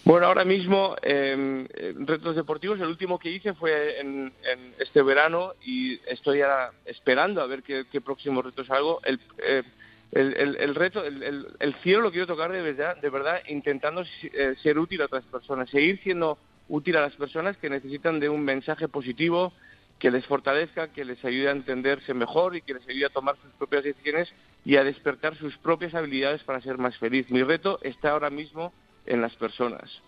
Bueno, 0.05 0.29
ahora 0.29 0.45
mismo 0.45 0.95
em, 1.03 1.67
retos 2.07 2.37
deportivos, 2.37 2.79
el 2.79 2.87
último 2.87 3.19
que 3.19 3.29
hice 3.29 3.55
fue 3.55 3.99
en, 3.99 4.33
este 4.79 5.03
verano 5.03 5.55
y 5.61 5.99
estoy 6.07 6.43
ahora 6.43 6.71
esperando 6.85 7.43
a 7.43 7.47
ver 7.49 7.65
qué, 7.65 8.01
próximo 8.01 8.41
reto 8.41 8.65
salgo. 8.65 9.01
El, 9.03 9.19
eh, 9.39 9.65
el, 10.13 10.77
reto, 10.77 11.05
el, 11.05 11.75
cielo 11.83 12.03
lo 12.03 12.13
quiero 12.13 12.29
tocar 12.29 12.53
de 12.53 12.63
verdad, 12.63 12.97
de 12.99 13.11
verdad 13.11 13.41
intentando 13.49 14.05
eh, 14.23 14.55
ser 14.63 14.79
útil 14.79 15.03
a 15.03 15.07
otras 15.07 15.25
personas, 15.25 15.69
seguir 15.71 16.01
siendo 16.05 16.39
útil 16.69 16.99
a 16.99 17.01
las 17.01 17.17
personas 17.17 17.57
que 17.57 17.69
necesitan 17.69 18.21
de 18.21 18.29
un 18.29 18.45
mensaje 18.45 18.87
positivo, 18.87 19.53
que 19.99 20.13
les 20.13 20.25
fortalezca, 20.25 20.93
que 20.93 21.05
les 21.05 21.25
ayude 21.25 21.49
a 21.49 21.51
entenderse 21.51 22.15
mejor 22.15 22.55
y 22.55 22.63
que 22.63 22.75
les 22.75 22.89
ayude 22.89 23.07
a 23.07 23.11
tomar 23.11 23.35
sus 23.43 23.53
propias 23.55 23.83
decisiones 23.83 24.33
y 24.69 24.77
a 24.77 24.85
despertar 24.85 25.35
sus 25.35 25.57
propias 25.57 25.95
habilidades 25.95 26.43
para 26.43 26.61
ser 26.61 26.77
más 26.77 26.95
feliz. 26.99 27.31
Mi 27.31 27.43
reto 27.43 27.79
está 27.81 28.11
ahora 28.11 28.29
mismo 28.29 28.75
en 29.07 29.23
las 29.23 29.35
personas. 29.35 30.03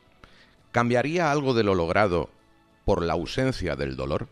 ¿Cambiaría 0.70 1.32
algo 1.32 1.54
de 1.54 1.64
lo 1.64 1.74
logrado 1.74 2.28
por 2.84 3.02
la 3.02 3.14
ausencia 3.14 3.74
del 3.74 3.96
dolor? 3.96 4.28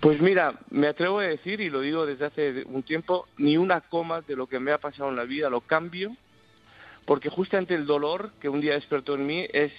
Pues 0.00 0.20
mira, 0.20 0.52
me 0.68 0.86
atrevo 0.86 1.20
a 1.20 1.22
decir, 1.22 1.62
y 1.62 1.70
lo 1.70 1.80
digo 1.80 2.04
desde 2.04 2.26
hace 2.26 2.64
un 2.66 2.82
tiempo, 2.82 3.26
ni 3.38 3.56
una 3.56 3.80
coma 3.80 4.20
de 4.20 4.36
lo 4.36 4.46
que 4.46 4.60
me 4.60 4.70
ha 4.70 4.76
pasado 4.76 5.08
en 5.08 5.16
la 5.16 5.24
vida 5.24 5.48
lo 5.48 5.62
cambio, 5.62 6.14
porque 7.06 7.30
justamente 7.30 7.74
el 7.74 7.86
dolor 7.86 8.32
que 8.38 8.50
un 8.50 8.60
día 8.60 8.74
despertó 8.74 9.14
en 9.14 9.26
mí 9.26 9.46
es 9.50 9.72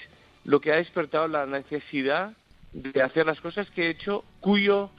lo 0.46 0.62
que 0.62 0.74
ha 0.74 0.78
despertado 0.78 1.28
la 1.28 1.46
necesidad 1.46 2.34
de 2.74 3.04
hacer 3.04 3.28
las 3.28 3.40
cosas 3.40 3.70
que 3.70 3.86
he 3.86 3.90
hecho 3.92 4.24
cuyo 4.40 4.90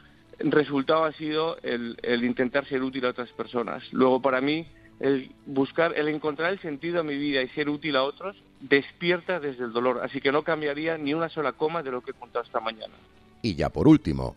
resultado 0.51 1.05
ha 1.05 1.13
sido 1.13 1.57
el, 1.63 1.97
intentar 2.25 2.67
ser 2.67 2.83
útil 2.83 3.05
a 3.07 3.11
otras 3.11 3.31
personas. 3.31 3.83
Luego, 3.93 4.21
para 4.21 4.41
mí, 4.41 4.67
el 5.01 5.33
buscar, 5.47 5.97
el 5.97 6.09
encontrar 6.09 6.53
el 6.53 6.61
sentido 6.61 7.01
a 7.01 7.03
mi 7.03 7.17
vida 7.17 7.43
y 7.43 7.49
ser 7.49 7.69
útil 7.69 7.97
a 7.97 8.03
otros 8.03 8.37
despierta 8.61 9.41
desde 9.41 9.65
el 9.65 9.73
dolor. 9.73 10.01
Así 10.03 10.21
que 10.21 10.33
no 10.33 10.43
cambiaría 10.43 10.99
ni 10.99 11.15
una 11.15 11.29
sola 11.29 11.53
coma 11.53 11.83
de 11.83 11.91
lo 11.91 12.03
que 12.03 12.13
he 12.13 12.15
contado 12.15 12.45
esta 12.45 12.61
mañana. 12.61 12.95
Y 13.43 13.55
ya 13.55 13.69
por 13.69 13.89
último, 13.89 14.37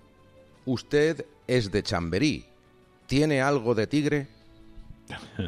usted 0.65 1.25
es 1.47 1.71
de 1.71 1.83
Chamberí. 1.83 2.45
¿Tiene 3.07 3.41
algo 3.41 3.75
de 3.75 3.87
tigre? 3.87 4.27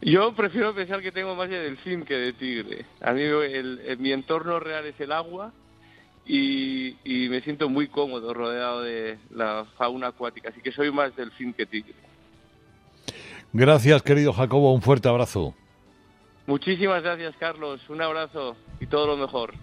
Yo 0.00 0.32
prefiero 0.34 0.74
pensar 0.74 1.02
que 1.02 1.10
tengo 1.10 1.34
más 1.34 1.50
de 1.50 1.60
delfín 1.60 2.04
que 2.04 2.14
de 2.14 2.32
tigre. 2.32 2.86
A 3.00 3.12
mí 3.12 3.22
mi 3.98 4.12
entorno 4.12 4.60
real 4.60 4.86
es 4.86 5.00
el 5.00 5.12
agua 5.12 5.52
y, 6.28 6.96
y 7.04 7.28
me 7.28 7.40
siento 7.40 7.68
muy 7.68 7.88
cómodo 7.88 8.32
rodeado 8.32 8.82
de 8.82 9.18
la 9.30 9.66
fauna 9.76 10.08
acuática, 10.08 10.50
así 10.50 10.60
que 10.60 10.70
soy 10.70 10.92
más 10.92 11.16
delfín 11.16 11.52
que 11.52 11.66
tigre. 11.66 11.94
Gracias, 13.52 14.02
querido 14.02 14.32
Jacobo, 14.32 14.72
un 14.72 14.82
fuerte 14.82 15.08
abrazo. 15.08 15.54
Muchísimas 16.46 17.02
gracias, 17.02 17.34
Carlos. 17.38 17.80
Un 17.88 18.00
abrazo 18.00 18.56
y 18.80 18.86
todo 18.86 19.06
lo 19.06 19.16
mejor. 19.16 19.54